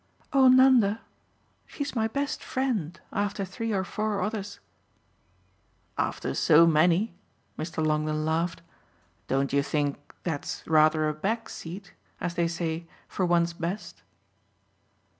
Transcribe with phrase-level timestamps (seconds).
[0.33, 1.01] "Oh Nanda,
[1.67, 4.59] she's my best friend after three or four others."
[5.95, 7.13] "After so many?"
[7.55, 7.85] Mr.
[7.85, 8.63] Longdon laughed.
[9.27, 14.01] "Don't you think that's rather a back seat, as they say, for one's best?"